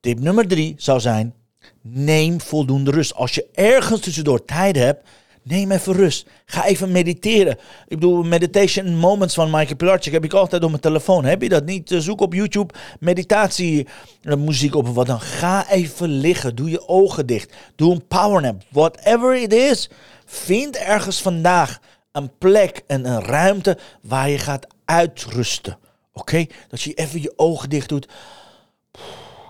Tip 0.00 0.20
nummer 0.20 0.48
drie 0.48 0.74
zou 0.78 1.00
zijn, 1.00 1.34
neem 1.80 2.40
voldoende 2.40 2.90
rust. 2.90 3.14
Als 3.14 3.34
je 3.34 3.46
ergens 3.54 4.00
tussendoor 4.00 4.44
tijd 4.44 4.76
hebt, 4.76 5.08
Neem 5.46 5.70
even 5.70 5.92
rust. 5.92 6.26
Ga 6.46 6.64
even 6.64 6.92
mediteren. 6.92 7.58
Ik 7.88 7.98
bedoel, 7.98 8.22
meditation 8.22 8.96
moments 8.96 9.34
van 9.34 9.50
Michael 9.50 9.76
Pilarczyk 9.76 10.12
heb 10.12 10.24
ik 10.24 10.32
altijd 10.32 10.62
op 10.62 10.68
mijn 10.68 10.82
telefoon. 10.82 11.24
Heb 11.24 11.42
je 11.42 11.48
dat 11.48 11.64
niet? 11.64 11.90
Eh, 11.90 11.98
zoek 11.98 12.20
op 12.20 12.34
YouTube 12.34 12.74
meditatie 13.00 13.86
eh, 14.22 14.36
muziek 14.36 14.74
op 14.74 14.88
wat 14.88 15.06
dan. 15.06 15.20
Ga 15.20 15.70
even 15.70 16.08
liggen. 16.08 16.54
Doe 16.54 16.70
je 16.70 16.88
ogen 16.88 17.26
dicht. 17.26 17.54
Doe 17.76 17.92
een 17.92 18.06
powernap. 18.06 18.62
Whatever 18.68 19.36
it 19.36 19.52
is. 19.52 19.90
Vind 20.24 20.76
ergens 20.76 21.22
vandaag 21.22 21.80
een 22.12 22.30
plek 22.38 22.82
en 22.86 23.06
een 23.06 23.22
ruimte 23.22 23.78
waar 24.02 24.28
je 24.28 24.38
gaat 24.38 24.66
uitrusten. 24.84 25.78
Oké? 26.12 26.46
Dat 26.68 26.82
je 26.82 26.94
even 26.94 27.22
je 27.22 27.32
ogen 27.36 27.68
dicht 27.68 27.88
doet 27.88 28.08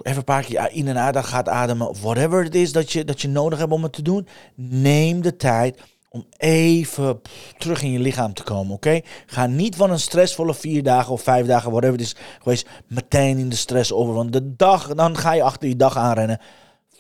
even 0.07 0.19
een 0.19 0.25
paar 0.25 0.43
keer 0.43 0.71
in 0.73 0.89
en 0.89 0.99
uit 0.99 1.17
gaat 1.27 1.49
ademen. 1.49 1.95
Whatever 2.01 2.45
het 2.45 2.55
is 2.55 2.73
dat 2.73 2.93
je, 2.93 3.05
dat 3.05 3.21
je 3.21 3.29
nodig 3.29 3.59
hebt 3.59 3.73
om 3.73 3.83
het 3.83 3.93
te 3.93 4.03
doen. 4.03 4.29
Neem 4.55 5.23
de 5.23 5.37
tijd 5.37 5.81
om 6.09 6.27
even 6.37 7.21
terug 7.59 7.83
in 7.83 7.91
je 7.91 7.99
lichaam 7.99 8.35
te 8.35 8.43
komen, 8.43 8.75
oké? 8.75 9.01
Ga 9.27 9.47
niet 9.47 9.77
van 9.77 9.91
een 9.91 10.01
stressvolle 10.01 10.55
vier 10.55 10.83
dagen 10.83 11.13
of 11.13 11.23
vijf 11.23 11.47
dagen, 11.47 11.71
whatever 11.71 11.97
het 11.97 12.07
is 12.07 12.17
geweest, 12.43 12.69
meteen 12.87 13.39
in 13.39 13.49
de 13.49 13.57
stress 13.57 13.93
over. 13.93 14.15
Want 14.15 14.33
de 14.33 14.57
dag, 14.57 14.95
dan 14.95 15.17
ga 15.17 15.33
je 15.33 15.43
achter 15.43 15.67
die 15.67 15.77
dag 15.77 15.97
aanrennen. 15.97 16.41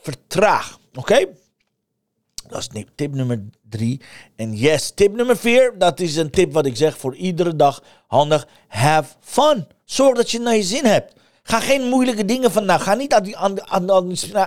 Vertraag, 0.01 0.79
oké? 0.95 1.27
Dat 2.49 2.59
is 2.59 2.85
tip 2.95 3.15
nummer 3.15 3.45
drie. 3.69 4.01
En 4.37 4.55
yes, 4.55 4.93
tip 4.95 5.17
nummer 5.17 5.37
vier, 5.37 5.75
dat 5.79 6.01
is 6.01 6.17
een 6.17 6.31
tip 6.31 6.53
wat 6.53 6.67
ik 6.67 6.77
zeg 6.77 6.99
voor 6.99 7.15
iedere 7.15 7.57
dag 7.57 7.83
handig. 8.07 8.49
Have 8.69 9.15
fun. 9.21 9.67
Zorg 9.85 10.17
dat 10.17 10.31
je 10.31 10.39
naar 10.39 10.57
je 10.57 10.63
zin 10.63 10.85
hebt. 10.85 11.15
Ga 11.49 11.61
geen 11.61 11.83
moeilijke 11.83 12.25
dingen 12.25 12.53
vandaag. 12.53 12.83
Ga 12.83 12.95
niet 12.95 13.15
aan 13.65 13.91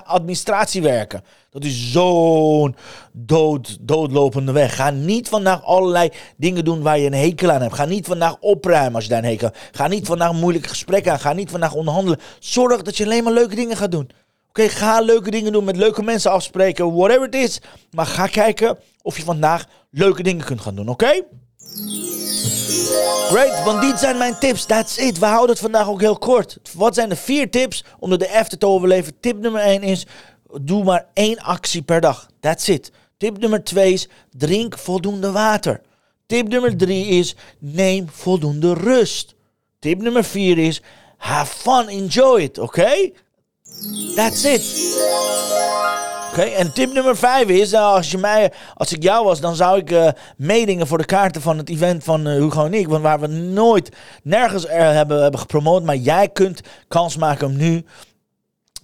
administratie 0.03 0.81
werken. 0.81 1.23
Dat 1.49 1.63
is 1.63 1.91
zo'n 1.91 2.75
dood, 3.11 3.77
doodlopende 3.81 4.51
weg. 4.51 4.75
Ga 4.75 4.89
niet 4.89 5.29
vandaag 5.29 5.63
allerlei 5.63 6.09
dingen 6.37 6.65
doen 6.65 6.81
waar 6.81 6.99
je 6.99 7.05
een 7.05 7.13
hekel 7.13 7.51
aan 7.51 7.61
hebt. 7.61 7.73
Ga 7.73 7.85
niet 7.85 8.05
vandaag 8.05 8.35
opruimen 8.39 8.95
als 8.95 9.03
je 9.03 9.09
daar 9.09 9.23
een 9.23 9.29
hekel 9.29 9.47
hebt. 9.47 9.77
Ga 9.77 9.87
niet 9.87 10.05
vandaag 10.05 10.33
moeilijke 10.33 10.69
gesprekken 10.69 11.11
aan. 11.11 11.19
Ga 11.19 11.33
niet 11.33 11.49
vandaag 11.49 11.73
onderhandelen. 11.73 12.19
Zorg 12.39 12.81
dat 12.81 12.97
je 12.97 13.03
alleen 13.03 13.23
maar 13.23 13.33
leuke 13.33 13.55
dingen 13.55 13.77
gaat 13.77 13.91
doen. 13.91 14.09
Oké, 14.49 14.69
ga 14.69 15.01
leuke 15.01 15.31
dingen 15.31 15.51
doen, 15.51 15.63
met 15.63 15.77
leuke 15.77 16.03
mensen 16.03 16.31
afspreken, 16.31 16.95
whatever 16.95 17.27
it 17.27 17.35
is. 17.35 17.61
Maar 17.91 18.05
ga 18.05 18.27
kijken 18.27 18.77
of 19.01 19.17
je 19.17 19.23
vandaag 19.23 19.65
leuke 19.91 20.23
dingen 20.23 20.45
kunt 20.45 20.61
gaan 20.61 20.75
doen, 20.75 20.89
oké? 20.89 21.21
Great, 23.29 23.63
want 23.63 23.81
dit 23.81 23.99
zijn 23.99 24.17
mijn 24.17 24.39
tips. 24.39 24.65
That's 24.65 24.97
it. 24.97 25.19
We 25.19 25.25
houden 25.25 25.49
het 25.49 25.59
vandaag 25.59 25.87
ook 25.87 26.01
heel 26.01 26.17
kort. 26.17 26.57
Wat 26.73 26.95
zijn 26.95 27.09
de 27.09 27.15
vier 27.15 27.49
tips 27.49 27.83
om 27.99 28.17
de 28.17 28.31
after 28.31 28.57
te 28.57 28.67
overleven? 28.67 29.13
Tip 29.19 29.37
nummer 29.39 29.61
1 29.61 29.83
is: 29.83 30.05
doe 30.61 30.83
maar 30.83 31.07
één 31.13 31.37
actie 31.37 31.81
per 31.81 32.01
dag. 32.01 32.29
That's 32.39 32.67
it. 32.67 32.91
Tip 33.17 33.37
nummer 33.37 33.63
2 33.63 33.93
is: 33.93 34.07
drink 34.37 34.77
voldoende 34.77 35.31
water. 35.31 35.81
Tip 36.25 36.47
nummer 36.47 36.77
3 36.77 37.05
is: 37.07 37.35
neem 37.59 38.07
voldoende 38.11 38.73
rust. 38.73 39.35
Tip 39.79 40.01
nummer 40.01 40.23
4 40.23 40.57
is: 40.57 40.81
have 41.17 41.55
fun, 41.55 41.87
enjoy 41.87 42.41
it. 42.41 42.57
Oké? 42.57 43.11
That's 44.15 44.43
it. 44.43 44.61
Oké, 46.29 46.41
en 46.41 46.73
tip 46.73 46.93
nummer 46.93 47.17
5 47.17 47.47
is, 47.47 47.71
nou, 47.71 47.95
als, 47.95 48.11
je 48.11 48.17
mij, 48.17 48.51
als 48.75 48.93
ik 48.93 49.03
jou 49.03 49.25
was, 49.25 49.39
dan 49.39 49.55
zou 49.55 49.77
ik 49.77 49.91
uh, 49.91 50.07
meedingen 50.37 50.87
voor 50.87 50.97
de 50.97 51.05
kaarten 51.05 51.41
van 51.41 51.57
het 51.57 51.69
event 51.69 52.03
van 52.03 52.27
uh, 52.27 52.33
Hugo 52.33 52.65
en 52.65 52.73
ik. 52.73 52.87
Want 52.87 53.03
waar 53.03 53.19
we 53.19 53.27
nooit, 53.27 53.89
nergens 54.23 54.67
er 54.67 54.93
hebben, 54.93 55.21
hebben 55.21 55.39
gepromoot, 55.39 55.83
maar 55.83 55.95
jij 55.95 56.27
kunt 56.27 56.61
kans 56.87 57.17
maken 57.17 57.47
om 57.47 57.57
nu 57.57 57.85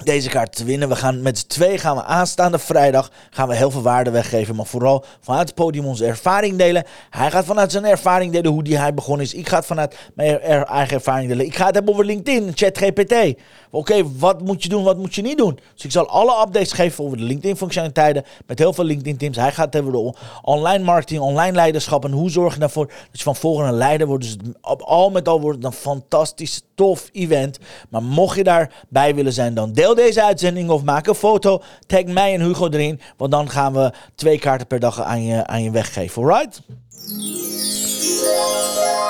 deze 0.04 0.30
kaart 0.30 0.56
te 0.56 0.64
winnen. 0.64 0.90
We 0.90 0.96
gaan 0.96 1.22
met 1.22 1.38
z'n 1.38 1.48
twee 1.48 1.78
gaan 1.78 1.96
we 1.96 2.04
aanstaande 2.04 2.60
vrijdag 2.60 3.12
gaan 3.30 3.48
we 3.48 3.56
heel 3.56 3.72
veel 3.72 3.82
waarde 3.82 4.10
weggeven. 4.10 4.56
Maar 4.56 4.66
vooral 4.66 5.06
vanuit 5.20 5.48
het 5.48 5.56
podium 5.56 5.86
onze 5.86 6.06
ervaring 6.06 6.58
delen. 6.58 6.84
Hij 7.10 7.32
gaat 7.32 7.46
vanuit 7.46 7.72
zijn 7.72 7.86
ervaring 7.86 8.32
delen 8.32 8.52
hoe 8.52 8.64
die 8.64 8.78
hij 8.78 8.94
begonnen 8.94 9.26
is. 9.26 9.34
Ik 9.34 9.50
ga 9.50 9.56
het 9.56 9.66
vanuit 9.66 9.98
mijn 10.14 10.40
eigen 10.40 10.96
ervaring 10.96 11.30
delen. 11.30 11.46
Ik 11.46 11.56
ga 11.56 11.66
het 11.66 11.76
hebben 11.76 11.94
over 11.94 12.06
LinkedIn, 12.06 12.52
ChatGPT. 12.56 13.34
Oké, 13.72 14.04
wat 14.18 14.42
moet 14.42 14.64
je 14.64 14.70
doen, 14.70 14.84
wat 14.84 14.98
moet 14.98 15.16
je 15.16 15.22
niet 15.22 15.38
doen? 15.38 15.60
Dus 15.74 15.86
ik 15.86 15.92
zal 15.92 16.08
alle 16.08 16.42
updates 16.46 16.72
geven 16.72 17.04
over 17.04 17.18
de 17.18 17.24
LinkedIn 17.24 17.58
functionaliteiten. 17.58 18.24
Met 18.48 18.60
heel 18.60 18.74
veel 18.74 18.84
LinkedIn 18.84 19.18
teams. 19.18 19.38
Hij 19.38 19.52
gaat 19.52 19.74
hebben 19.74 19.96
over 19.96 20.20
online 20.42 20.84
marketing, 20.84 21.22
online 21.22 21.56
leiderschap. 21.56 22.06
En 22.06 22.12
hoe 22.12 22.30
zorg 22.30 22.56
je 22.56 22.62
ervoor 22.62 22.88
dat 22.88 22.96
je 23.12 23.24
van 23.24 23.36
volgende 23.36 23.72
leider 23.72 24.08
wordt. 24.08 24.24
Dus 24.24 24.38
al 24.80 25.10
met 25.10 25.28
al 25.28 25.42
wordt 25.42 25.58
het 25.58 25.66
een 25.66 25.80
fantastisch 25.80 26.62
tof 26.76 27.10
event. 27.12 27.60
Maar 27.90 28.04
mocht 28.04 28.38
je 28.38 28.44
daarbij 28.44 29.16
willen 29.16 29.34
zijn, 29.34 29.54
dan 29.54 29.74
deel 29.74 29.85
deze 29.94 30.24
uitzending 30.24 30.70
of 30.70 30.84
maak 30.84 31.08
een 31.08 31.16
foto. 31.16 31.62
Tag 31.88 32.04
mij 32.04 32.34
en 32.34 32.42
Hugo 32.42 32.70
erin. 32.70 33.02
Want 33.18 33.32
dan 33.32 33.50
gaan 33.50 33.74
we 33.74 33.92
twee 34.16 34.40
kaarten 34.40 34.68
per 34.68 34.80
dag 34.80 35.02
aan 35.02 35.24
je, 35.24 35.48
aan 35.48 35.64
je 35.64 35.72
weggeven. 35.72 36.22
Alright? 36.22 36.62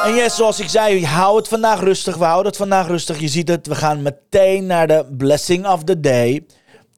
En 0.05 0.13
yes, 0.13 0.35
zoals 0.35 0.59
ik 0.59 0.69
zei, 0.69 1.05
hou 1.05 1.37
het 1.37 1.47
vandaag 1.47 1.79
rustig. 1.79 2.17
We 2.17 2.23
houden 2.23 2.45
het 2.45 2.57
vandaag 2.57 2.87
rustig. 2.87 3.19
Je 3.19 3.27
ziet 3.27 3.47
het, 3.47 3.67
we 3.67 3.75
gaan 3.75 4.01
meteen 4.01 4.65
naar 4.65 4.87
de 4.87 5.05
blessing 5.17 5.67
of 5.67 5.83
the 5.83 5.99
day. 5.99 6.45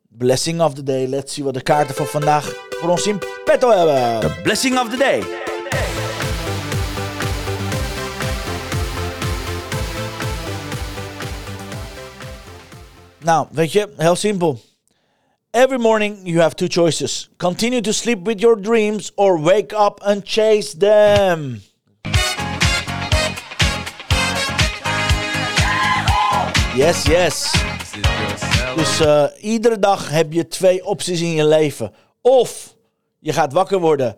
Blessing 0.09 0.61
of 0.61 0.73
the 0.73 0.83
day. 0.83 1.07
Let's 1.07 1.33
see 1.33 1.43
wat 1.43 1.53
de 1.53 1.61
kaarten 1.61 1.95
van 1.95 2.05
vandaag 2.05 2.53
voor 2.69 2.89
ons 2.89 3.07
in 3.07 3.19
petto 3.45 3.69
hebben. 3.69 4.19
The 4.19 4.41
blessing 4.43 4.79
of 4.79 4.89
the 4.89 4.97
day. 4.97 5.46
Nou, 13.27 13.47
weet 13.51 13.71
je, 13.71 13.93
heel 13.97 14.15
simpel. 14.15 14.59
Every 15.51 15.79
morning 15.79 16.19
you 16.23 16.39
have 16.39 16.55
two 16.55 16.67
choices. 16.67 17.29
Continue 17.37 17.81
to 17.81 17.91
sleep 17.91 18.25
with 18.25 18.39
your 18.39 18.61
dreams 18.61 19.11
or 19.15 19.41
wake 19.41 19.73
up 19.73 20.01
and 20.03 20.23
chase 20.25 20.77
them. 20.77 21.61
Yes, 26.75 27.05
yes. 27.05 27.53
Dus 28.75 29.01
uh, 29.01 29.23
iedere 29.41 29.79
dag 29.79 30.09
heb 30.09 30.33
je 30.33 30.47
twee 30.47 30.85
opties 30.85 31.21
in 31.21 31.31
je 31.31 31.45
leven. 31.45 31.93
Of 32.21 32.75
je 33.19 33.33
gaat 33.33 33.53
wakker 33.53 33.79
worden 33.79 34.17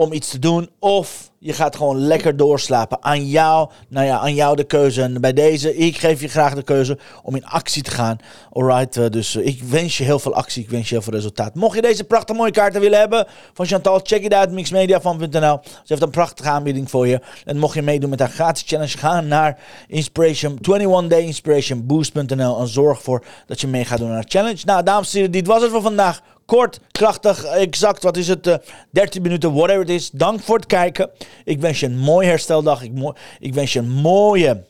om 0.00 0.12
iets 0.12 0.28
te 0.28 0.38
doen. 0.38 0.70
Of 0.78 1.30
je 1.38 1.52
gaat 1.52 1.76
gewoon 1.76 1.98
lekker 1.98 2.36
doorslapen. 2.36 3.02
Aan 3.02 3.26
jou, 3.26 3.70
nou 3.88 4.06
ja, 4.06 4.18
aan 4.18 4.34
jou 4.34 4.56
de 4.56 4.64
keuze. 4.64 5.02
En 5.02 5.20
bij 5.20 5.32
deze, 5.32 5.76
ik 5.76 5.96
geef 5.96 6.20
je 6.20 6.28
graag 6.28 6.54
de 6.54 6.62
keuze 6.62 6.98
om 7.22 7.36
in 7.36 7.46
actie 7.46 7.82
te 7.82 7.90
gaan. 7.90 8.16
Alright, 8.52 8.96
uh, 8.96 9.06
dus 9.10 9.34
uh, 9.34 9.46
ik 9.46 9.62
wens 9.62 9.98
je 9.98 10.04
heel 10.04 10.18
veel 10.18 10.34
actie. 10.34 10.62
Ik 10.62 10.70
wens 10.70 10.88
je 10.88 10.94
heel 10.94 11.02
veel 11.02 11.12
resultaat. 11.12 11.54
Mocht 11.54 11.74
je 11.74 11.82
deze 11.82 12.04
prachtige 12.04 12.38
mooie 12.38 12.50
kaarten 12.50 12.80
willen 12.80 12.98
hebben 12.98 13.26
van 13.52 13.66
Chantal, 13.66 14.00
check 14.02 14.22
it 14.22 14.34
out, 14.34 14.50
mixmediafan.nl. 14.50 15.60
Ze 15.62 15.84
heeft 15.84 16.02
een 16.02 16.10
prachtige 16.10 16.48
aanbieding 16.48 16.90
voor 16.90 17.06
je. 17.06 17.20
En 17.44 17.58
mocht 17.58 17.74
je 17.74 17.82
meedoen 17.82 18.10
met 18.10 18.20
haar 18.20 18.28
gratis 18.28 18.62
challenge, 18.66 18.98
ga 18.98 19.20
naar 19.20 19.58
Inspiration, 19.86 20.58
21 20.62 21.08
Day 21.08 21.22
Inspiration 21.22 22.04
en 22.28 22.68
zorg 22.68 22.96
ervoor 22.96 23.24
dat 23.46 23.60
je 23.60 23.66
mee 23.66 23.84
gaat 23.84 23.98
doen 23.98 24.08
naar 24.08 24.22
de 24.22 24.28
challenge. 24.28 24.60
Nou, 24.64 24.82
dames 24.82 25.10
en 25.10 25.16
heren, 25.16 25.32
dit 25.32 25.46
was 25.46 25.62
het 25.62 25.70
voor 25.70 25.82
vandaag. 25.82 26.20
Kort, 26.50 26.80
krachtig, 26.90 27.44
exact. 27.44 28.02
Wat 28.02 28.16
is 28.16 28.28
het? 28.28 28.46
Uh, 28.46 28.54
13 28.90 29.22
minuten, 29.22 29.54
whatever 29.54 29.82
it 29.82 29.88
is. 29.88 30.10
Dank 30.10 30.40
voor 30.40 30.56
het 30.56 30.66
kijken. 30.66 31.10
Ik 31.44 31.60
wens 31.60 31.80
je 31.80 31.86
een 31.86 31.98
mooie 31.98 32.26
hersteldag. 32.26 32.82
Ik, 32.82 32.92
ik 33.38 33.54
wens 33.54 33.72
je 33.72 33.78
een 33.78 33.90
mooie 33.90 34.64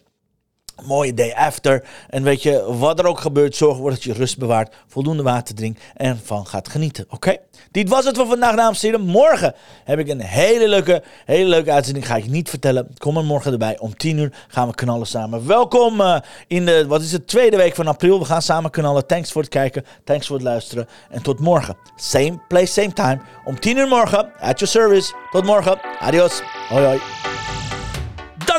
mooie 0.86 1.14
day 1.14 1.32
after. 1.32 1.84
En 2.08 2.22
weet 2.22 2.42
je, 2.42 2.74
wat 2.78 2.98
er 2.98 3.06
ook 3.06 3.20
gebeurt, 3.20 3.56
zorg 3.56 3.74
ervoor 3.74 3.90
dat 3.90 4.02
je 4.02 4.12
rust 4.12 4.38
bewaart, 4.38 4.74
voldoende 4.86 5.22
water 5.22 5.54
drinkt 5.54 5.82
en 5.94 6.20
van 6.24 6.46
gaat 6.46 6.68
genieten. 6.68 7.04
Oké? 7.08 7.36
Dit 7.70 7.88
was 7.88 8.04
het 8.04 8.16
voor 8.16 8.26
vandaag, 8.26 8.56
dames 8.56 8.82
en 8.82 8.90
heren. 8.90 9.06
Morgen 9.06 9.54
heb 9.84 9.98
ik 9.98 10.08
een 10.08 10.20
hele 10.20 10.68
leuke, 10.68 11.02
hele 11.24 11.48
leuke 11.48 11.72
uitzending. 11.72 12.06
Ga 12.06 12.16
ik 12.16 12.26
niet 12.26 12.48
vertellen. 12.48 12.88
Kom 12.98 13.16
er 13.16 13.24
morgen 13.24 13.52
erbij. 13.52 13.78
Om 13.78 13.96
10 13.96 14.18
uur 14.18 14.32
gaan 14.48 14.68
we 14.68 14.74
knallen 14.74 15.06
samen. 15.06 15.46
Welkom 15.46 16.00
uh, 16.00 16.16
in 16.46 16.66
de, 16.66 16.86
wat 16.86 17.02
is 17.02 17.12
het, 17.12 17.26
tweede 17.26 17.56
week 17.56 17.74
van 17.74 17.86
april. 17.86 18.18
We 18.18 18.24
gaan 18.24 18.42
samen 18.42 18.70
knallen. 18.70 19.06
Thanks 19.06 19.32
voor 19.32 19.42
het 19.42 19.50
kijken. 19.50 19.84
Thanks 20.04 20.26
voor 20.26 20.36
het 20.36 20.44
luisteren. 20.44 20.88
En 21.10 21.22
tot 21.22 21.40
morgen. 21.40 21.76
Same 21.96 22.38
place, 22.48 22.66
same 22.72 22.92
time. 22.92 23.20
Om 23.44 23.60
10 23.60 23.76
uur 23.76 23.88
morgen. 23.88 24.32
At 24.40 24.58
your 24.58 24.66
service. 24.66 25.14
Tot 25.30 25.44
morgen. 25.44 25.80
Adios. 26.00 26.42
Hoi 26.68 26.84
hoi. 26.84 27.19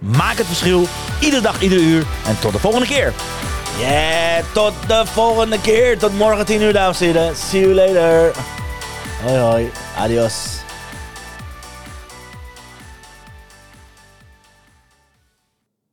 Maak 0.00 0.36
het 0.36 0.46
verschil, 0.46 0.86
iedere 1.20 1.42
dag, 1.42 1.62
iedere 1.62 1.80
uur. 1.80 2.06
En 2.26 2.38
tot 2.40 2.52
de 2.52 2.58
volgende 2.58 2.86
keer. 2.86 3.12
Yeah, 3.78 4.44
tot 4.52 4.72
de 4.86 5.02
volgende 5.06 5.60
keer. 5.60 5.98
Tot 5.98 6.18
morgen 6.18 6.46
10 6.46 6.62
uur, 6.62 6.72
dames 6.72 7.00
en 7.00 7.06
heren. 7.06 7.36
See 7.36 7.60
you 7.60 7.74
later. 7.74 8.32
Hoi 9.22 9.38
hoi. 9.38 9.70
Adios. 9.96 10.34